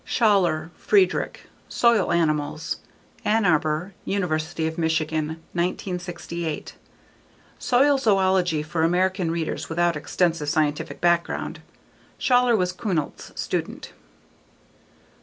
[0.03, 1.41] Schaller, Friedrich.
[1.69, 2.77] _Soil Animals.
[3.23, 6.73] _Ann Arbor: University of Michigan, 1968.
[7.59, 11.61] Soil zoology for American readers without extensive scientific background.
[12.17, 13.93] Shaler was Kuhnelt's student.